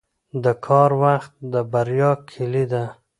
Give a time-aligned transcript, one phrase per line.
[0.43, 2.83] •د کار وخت د بریا کلي ده.